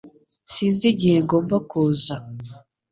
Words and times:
Sinzi 0.53 0.83
igihe 0.93 1.17
ngomba 1.25 1.55
kuza 1.69 2.15